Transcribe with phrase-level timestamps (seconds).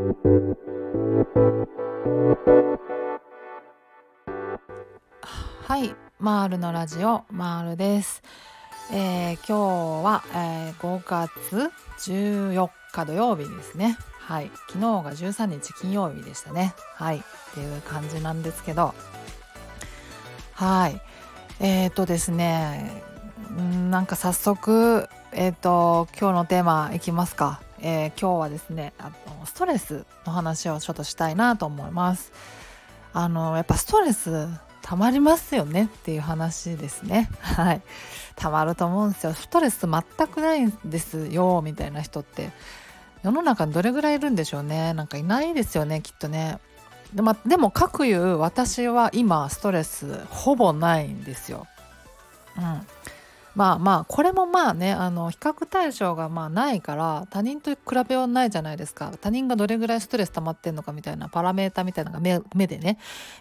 [0.00, 0.06] は
[5.76, 8.22] いマールのラジオマールです、
[8.90, 11.70] えー、今日は、えー、5月
[12.10, 13.98] 14日土曜日ですね。
[14.20, 16.74] はい昨日が13日金曜日でしたね。
[16.94, 17.20] はいっ
[17.52, 18.94] ていう感じなんですけど。
[20.54, 20.98] はい
[21.60, 23.02] えっ、ー、とですね
[23.52, 32.32] んなんか早速えっ、と今日のテーマいきますか、えー、今日はですねあのストレスの話をちょっとしたいなと思います。
[33.12, 34.48] あのやっぱストレス
[34.82, 37.30] たまりますよねっていう話ですね。
[37.40, 37.82] はい。
[38.36, 39.34] たまると思うんですよ。
[39.34, 42.50] ストレス全くないんですよみたいな人って。
[43.22, 44.94] 世の中にどれぐらいいるんでしょうね。
[44.94, 46.58] なんかいないですよねきっとね。
[47.12, 51.66] で,、ま、でも各言う私は今ストレスほぼないんですよ。
[52.56, 52.86] うん。
[53.54, 57.78] まあまあこれもまあねあの比較対象がまあないから他人と比
[58.08, 59.12] べようないじゃないですか。
[59.20, 62.98] 他人がどれぐらいストレス溜まってんのかみたいなパラメータみたいなのが目目でね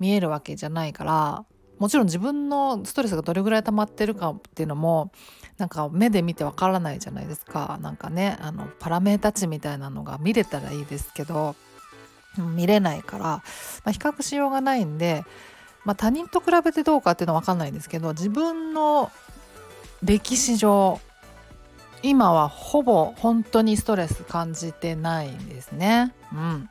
[0.00, 1.44] 見えるわけじゃないから
[1.78, 5.12] もちろん自分のストレスがどれぐらい溜まってるかっていうのも
[5.58, 7.78] なんか目で見てわからないじゃないですか。
[7.80, 11.54] なんかねあのパラメータ値みたいなのが見れたらいいですけど
[12.38, 13.42] 見れないから、ま
[13.86, 15.24] あ、比較しようがないんで、
[15.84, 19.10] まあ、他人と比べてどうかっていうのは分かんないんですけど自分の
[20.02, 21.00] 歴史上
[22.02, 26.12] 今はほぼ本当にストレス感じてないんですね。
[26.32, 26.68] うん、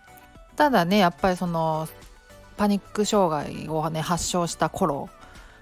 [0.57, 1.87] ただねやっぱりその
[2.57, 5.09] パニック障害をね発症した頃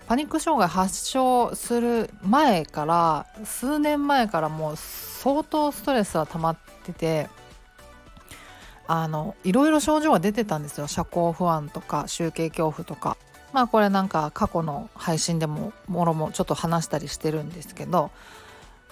[0.08, 7.30] パニック障害発症する前から数年前からもう相当ストレスは溜まってて
[8.88, 10.88] あのいろいろ症状が出てたんですよ。
[10.88, 13.18] 社交不安とか集計恐怖とか。
[13.54, 18.12] まあこれなんか過去の配信でももろもちょっと話したりしてるんですけど、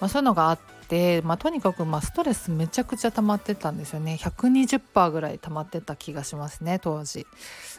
[0.00, 4.18] まあ、そういうのがあって、まあ、とにかくまストレスめちゃくちゃ溜まってたんですよね。
[4.20, 7.26] 120%ぐらい溜まってた気がしますね当時。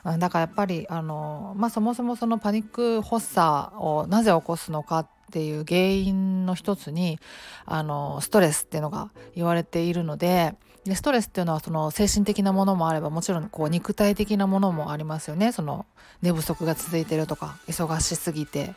[0.04, 7.20] だからやっぱりあの、まあ、そもそもそのパニック発作をなぜ起こすのかっていう原因の一つに
[7.66, 15.86] あのストレスっていうのが言われているのででストレスっていうのはその精神的なものもあればもちろんこう肉体的なものもありますよねその
[16.22, 18.74] 寝不足が続いてるとか忙しすぎて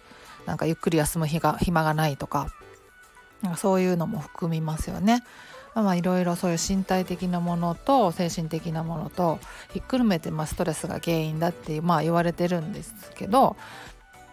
[0.47, 2.49] なんかゆっくり休む日が暇がないとか
[3.43, 5.23] かそういうのも含みますよね。
[5.75, 9.39] まあいろいろそういう身体的なものと精神的なものと
[9.73, 13.57] ひっくるめてまストレスが原因だってまあ言われてるんですけど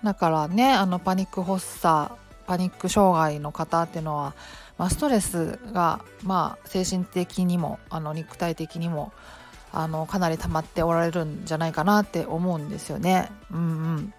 [0.03, 2.11] だからねあのパニック発作
[2.49, 4.33] パニック障害の方っていうのは
[4.79, 9.11] まあ、ストレスが、まあ、精神的にもあの肉体的にも
[9.73, 13.29] あのかなり溜まっておられるんじゃないかなって思うんですよね。
[13.51, 13.63] うんう
[13.99, 14.13] ん、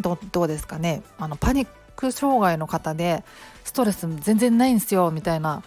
[0.00, 3.22] どどうですかねあのパニック障害の方で
[3.64, 5.62] ストレス全然ないんですよみたいな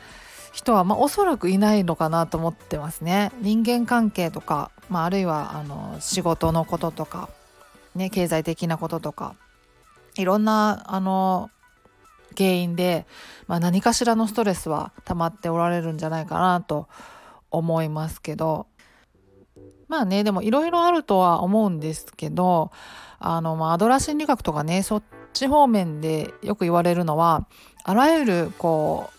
[0.51, 3.31] 人は、まあ、おそらくいないのかなと思ってますね。
[3.41, 7.29] 人間関係とか、まあ、あるいはあの仕事のこととか、
[7.94, 9.35] ね、経済的なこととか
[10.16, 11.51] いろんなあの
[12.37, 13.05] 原因で、
[13.47, 16.87] まあ、何かしらのストレスは溜まっておられるんじゃないかなと
[17.51, 18.67] 思いますけど。
[19.87, 22.71] まあねでもいろいろあるとは思うんですけど
[23.19, 25.03] あの、まあ、アドラー心理学とかねそっ
[25.33, 27.47] ち方面でよく言われるのは
[27.83, 29.11] あらゆるこ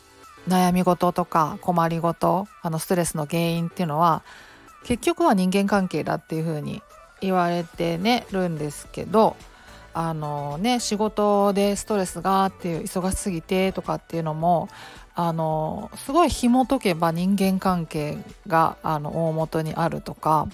[0.46, 4.22] う悩み事とか困り事あのストレスの原因っていうのは
[4.84, 6.82] 結局は人間関係だっていうふうに
[7.20, 9.36] 言われてねるんですけど
[9.98, 14.68] あのね仕事でストレスがっていう忙しすぎてとかっていうのも
[15.14, 20.48] あのすごい紐解けば人間関係があの大元にあるとか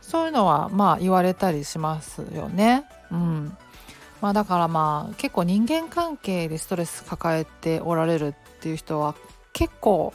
[0.00, 2.84] そういうのはまあ言われたりしますよね。
[3.12, 3.56] うん
[4.20, 9.14] まあ、だからまあ結構人間関係でストレス抱えておられるっていう人は
[9.52, 10.12] 結構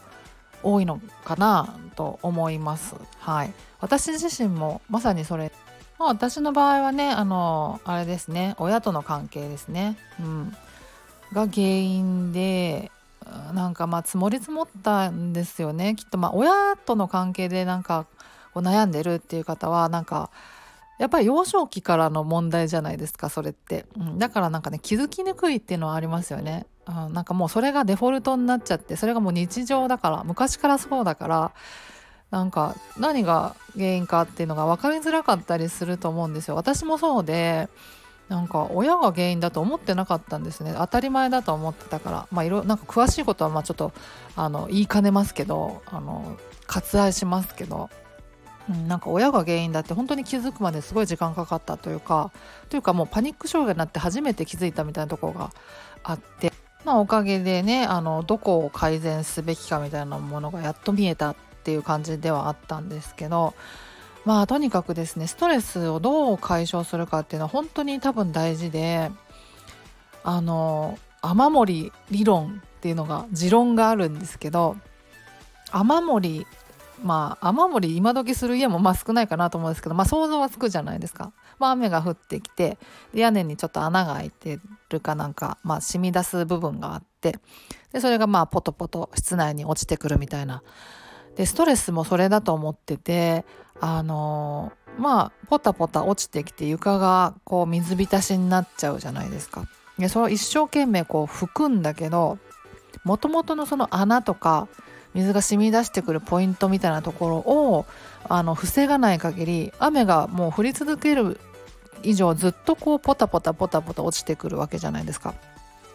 [0.64, 2.96] 多いのかなと思います。
[3.20, 5.54] はい、私自身もまさにそれ
[6.00, 8.56] まあ、私の場合はねあのあれですね。
[8.58, 10.56] 親との関係ですね、うん、
[11.34, 12.92] が原因で
[13.54, 15.96] なんかまあ積もり積もったんですよね。
[15.96, 18.06] きっとまあ親との関係でなんか
[18.54, 20.32] こう悩んでるっていう方はなんか
[21.00, 31.52] やっぱり幼少期からの問題じゃないですかそれって、うん、だからなんかね気づきにくいっていうのはありますよね、うん、なんかもうそれがデフォルトになっちゃってそれがもう日常だから昔からそうだから
[32.32, 36.56] なんか何が原因かっていうのが分かりづらかったりすると思うんですよ。
[36.56, 37.70] 私もそうで
[38.28, 40.76] なんか親が原因だと思ってなかったんですね。
[40.78, 42.28] 当たり前だと思ってたから。
[42.32, 43.92] まあいろなんか詳しいことはまあちょっと
[44.36, 46.38] あの言いかねますけどあの
[46.68, 47.90] 割愛しますけど、
[48.70, 52.32] うん、なんか親が原因だって本当に気づくまですごい時間かかったというか
[52.70, 55.52] というかもうパニック障害になって初めて気づいたみたいなところが
[56.04, 56.54] あって。
[56.86, 61.36] まあおかげでねあのどこを改善すべきかみたいなものがやっと見えたっ
[61.70, 63.54] っていう感じではあったんですけど
[64.26, 69.12] まあとにかくですねストレスをどう解消するかっていうのは本当に多分大事で
[70.24, 74.78] あの雨漏り理論っていうのが持論があるんですけど
[75.72, 76.48] 雨漏り
[77.04, 81.34] まあ雨漏り今時する家もまあ少ないかなと思うんですけどまあ想像はつくじゃないですか。
[81.60, 82.78] まあ、雨が降ってきて
[83.14, 87.36] 屋根にちょっと穴が開いてるかなんか、まあ、染み出す部分があって
[87.92, 90.64] でそれがまあポトポト室内に落ちてくるみたいな
[91.40, 93.46] でストレスもそれだと思ってて
[93.80, 99.64] あの、まあポタポタ落ちてきて床がこう水浸しになっちゃうじゃないですか。
[99.98, 102.40] でそれを一生懸命こう拭くんだけど
[103.06, 104.68] もともとのその穴とか
[105.14, 107.86] 水が染み出してくるポイントみたいなところを
[108.28, 111.40] あの防がない限り雨がもう降り続ける
[112.04, 115.36] 以上ずっとこうポタポタポタポタ落ちてくるわけじゃないですか。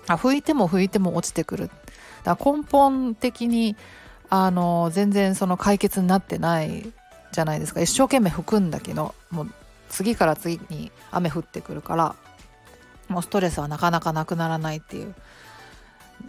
[0.06, 1.70] あ拭いても拭いても落ちてくる。
[2.22, 3.76] だ根本的に
[4.30, 6.92] あの全然その解決になってない
[7.32, 7.80] じゃないですか。
[7.80, 9.50] 一生懸命拭くんだけどもう
[9.88, 12.16] 次から次に雨降ってくるから
[13.08, 15.14] もうストレスはなかなかなくならないっていう。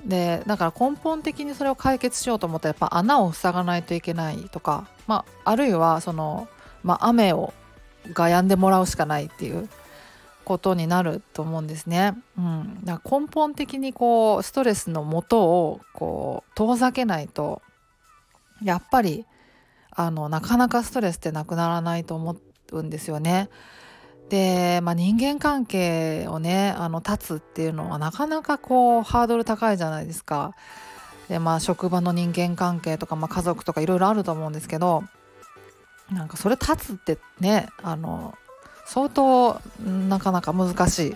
[0.06, 6.48] でだから根本的にそれを解決しようと思ったらやっぱ穴を塞がないといけないとか、まあ、あるいはその、
[6.83, 7.53] まあ、雨を
[8.13, 9.69] が止んでもらうしかないっていう
[10.44, 12.13] ことになると思うんですね。
[12.38, 17.62] うん、だから根本的にこうストレスのもとをこう遠ざけないと
[18.63, 19.25] やっぱり
[19.92, 22.38] あのなかなかストレスってなくならないと思
[22.72, 23.50] うんですよね。
[24.30, 30.54] で、まあ、人間関係をねあの立つっていうのはなかなかこうハードル高いじゃないですか。
[31.30, 35.04] でまあ職場の人間関係とか、まあ、家族とかいろいろあると思うんですけど
[36.12, 38.36] なんかそれ立つってねあの
[38.86, 39.60] 相当
[40.08, 41.16] なかなか難しい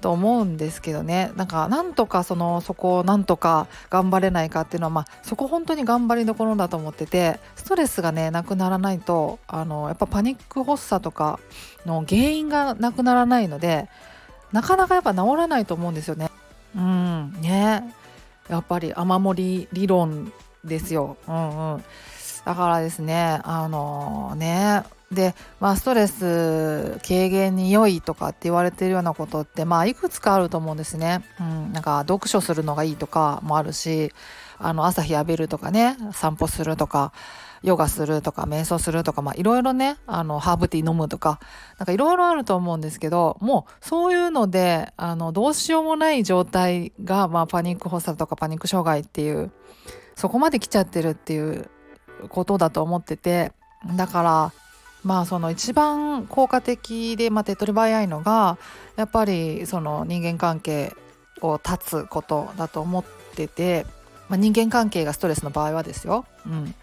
[0.00, 11.40] と思うんですけどねなんかなんとかそのそこをなんとか頑張れないかっていうのは、まあ、そこ本当に頑張りどころだと思っててストレスがねなくならないとあのやっぱパニック発作とか
[11.84, 13.88] の原因がなくならないので
[14.52, 16.30] なかなかやっぱ治らないと思うんですよね。
[16.76, 17.94] うんね
[18.48, 20.32] やっぱり雨漏り理論
[20.64, 21.16] ですよ。
[21.26, 21.84] うんうん
[22.44, 31.24] だからですねあのねで、まあ、ストレス軽減に良いとかって言われてるようなことって、まあ、いくつかあると思うんですね。
[31.40, 34.12] うん、なんか読書するのがいいとかもあるし
[34.58, 37.12] あの朝日浴びるとかね散歩するとか
[37.62, 41.40] ヨガするとか瞑想するとかいろいろねあのハーブティー飲むとか
[41.78, 49.50] なんかいろいろあると思うんですけどもうそういうのであのどうしようもない状態が、まあ、パニック発作とかパニック障害っていう
[50.14, 51.68] そこまで来ちゃってるっていう
[52.28, 53.52] ことだと思ってて
[53.96, 54.52] だから
[55.04, 58.58] まあその一番効果的で、まあ、手っ取り早いのが
[58.96, 60.94] やっぱりその人間関係
[61.40, 63.04] を断つことだと思っ
[63.34, 63.86] てて、
[64.28, 66.26] まあ、人間関係がストレスの場合はですよ。
[66.46, 66.74] うん、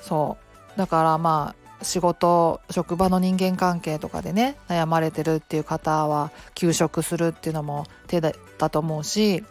[0.00, 0.36] そ
[0.74, 8.32] うだからまあ仕事職場の人間関係とかでね悩まれてるっていう方は休職するっていうのも手だ
[8.70, 9.44] と思うし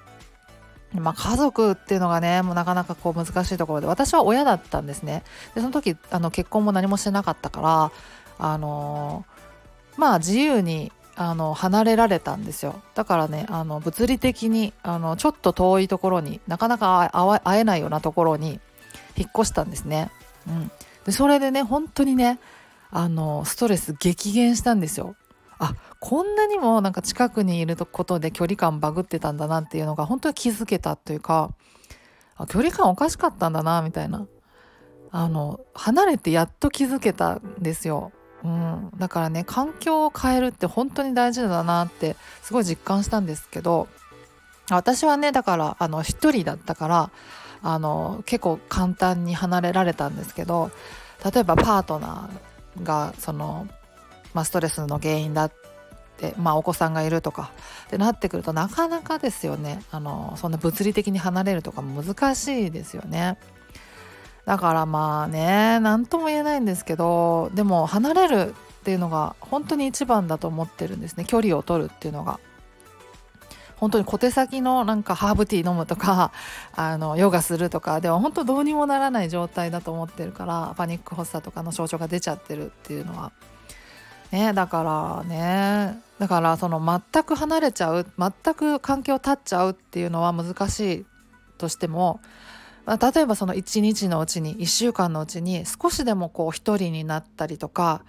[0.94, 5.24] まあ、家族っていうのがねもうなかなかこう難しいところで私は親だったんですね。
[5.56, 7.92] でその時あの結婚も何もしてなかったから
[8.40, 9.26] あの
[9.98, 12.82] まあ自由にあの離れられたんですよ。
[12.96, 18.60] だからねあの物理的にあのちょっと遠いところになかなか会えないようなところに
[19.16, 20.10] 引っ越したんですね、
[20.48, 20.72] うん、
[21.06, 22.40] でそれでね本当にね
[22.90, 25.16] あのストレス激減したんですよ。
[25.62, 31.54] あこんなにもなんか近くにいることで距離感バグってたんだなっていうのが本当に気づけたというか
[32.36, 34.26] あ距離感おかしかったんだなみたいな
[35.12, 38.12] あの離れてやっと気づけたんですよ。
[38.44, 43.88] うん、だからね環境を変えるって本当に大事だなってすごい実感したんですけど
[44.72, 47.12] 私はねだからあの一人だったから
[47.62, 50.72] あの結構簡単に離れられたんですけど
[51.24, 53.68] 例えばパートナーがその
[54.34, 55.52] まあ、ストレスの原因だっ
[56.18, 57.52] て、まあ、お子さんがいるとか
[57.88, 63.38] ってなってくるとなかなかですよねあのそんな物理的に離れるとか難しいですよね。
[64.46, 72.40] だからまあね何とも言えないんですけどでも離れるっていうのが本当に一番だと思ってるんですね距離を取るっていうのが。
[73.82, 76.32] 本当に小手先のなんかハーブティー飲むとか
[76.78, 83.32] あのヨガするとかでは本当どうにもならない状態だと思ってるからパニック発作とかの症状が出ちゃってるっていうのは
[84.32, 86.00] ね、だからね。
[86.20, 91.06] だからその全く離れちゃう全く関係を断っちゃうっていうのは難しい
[91.58, 92.20] としても、
[92.86, 98.04] まあ、例えばその1日のうちに1週間のうちに少しでもこう一人になったりとか、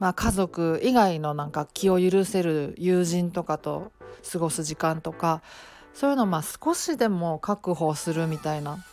[0.00, 3.92] まあ、家族以外のなんか気を許せる友人とかと
[4.32, 5.40] 過ごす時間とか
[5.94, 8.84] そういうのをまあ少しでも確保するみたいな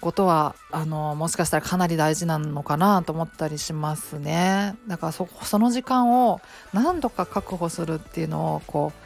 [0.00, 4.76] ことはあのもしかしたらかなり大事なのかなと思ったりしますね。
[4.86, 6.40] だからそその時間を
[6.72, 9.04] 何度か確保するっていうのをこう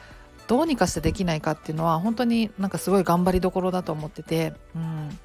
[0.49, 5.19] どうにかしてできないかっていうのは本当になんかすごい頑張りどころだと思ってて、うん、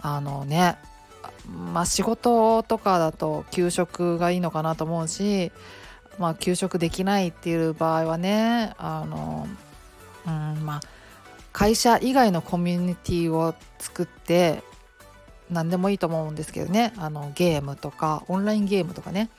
[0.00, 0.78] あのね
[1.72, 5.50] まあ仕事とかだと給食がいいのかなと思うし、
[6.18, 9.48] まあ、給食できないっていう場合はねあの、
[10.26, 10.80] うんまあ、
[11.52, 14.62] 会社以外のコミュニティを作って
[15.50, 19.30] 何でもいいと思うんですけどねあのゲームとかオンラインゲームとかね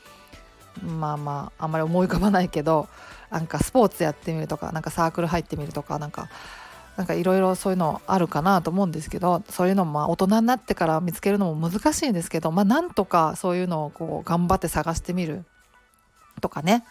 [0.84, 2.88] まあまああんまり思い浮かばないけど
[3.32, 6.30] なんかスポーツやってみるとかなんかサークル入ってみるとかなんか
[6.96, 15.44] なんかいろいろそういうのあるかなと思うんですけどそういうのも大人になってから見つけるのも難しいんですけどまあなんとかそういうのをこう頑張って探してみる
[16.42, 16.86] とかね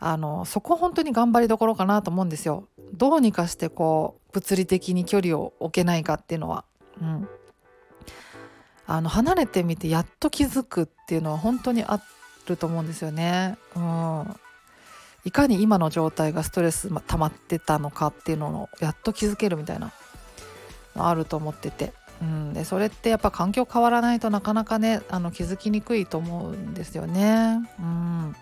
[0.00, 2.68] あのそこ本当に頑張りどころかなと思うんですよ。
[2.94, 6.64] どうにかしてこう物理的に距離を置けないかっていうのは。
[7.00, 7.28] うん
[8.88, 12.00] あの離れてみてやっと気づくっていうのは本当にあ
[12.48, 13.58] ると思うんですよね。
[13.76, 14.36] うん、
[15.26, 19.92] いかに今の状態がストレス溜まってたのかっていうのをやっと気づけるみたいな
[20.96, 21.92] あると思ってて、
[22.22, 27.60] うん、でそれってやっぱ環境変わらないとなかなかねあの気づきにくいと思うんですよね。
[27.78, 28.36] うん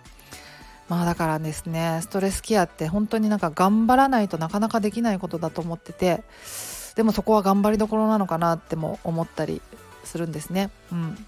[0.89, 6.23] まあだからですねストレスケアって本当になんか頑張らないとなかなかできないことだと思ってて
[6.95, 9.61] でもそこは頑張りどころなのかなっても思ったり
[10.07, 10.71] するんですね。
[10.91, 11.27] うん、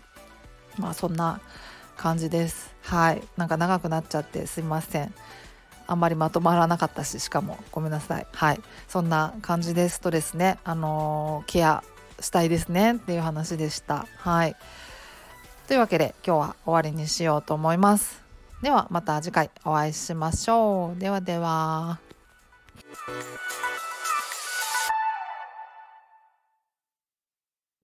[0.78, 1.40] まあそんな
[1.97, 2.75] 感じです。
[2.82, 5.12] はい、なんか長くなっちゃってすいません。
[5.87, 8.26] あんまりまとまらなかったししかもごめんなさい。
[8.32, 11.82] はい、そんな感じでストレスね、あのー、ケア
[12.20, 14.06] したいですねっていう話でした。
[14.18, 14.56] はい。
[15.66, 18.23] というわけで今日は終わりにしようと思います。
[18.62, 20.99] ではまた次回お会いしましょう。
[20.99, 21.99] ではでは。